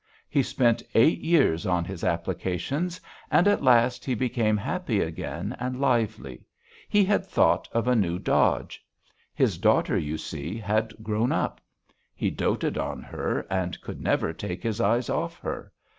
[0.31, 5.79] He spent eight years on his applications, and at last he became happy again and
[5.79, 6.43] lively:
[6.89, 8.83] he had thought of a new dodge.
[9.35, 11.61] His daughter, you see, had grown up.
[12.15, 15.71] He doted on her and could never take his eyes off her.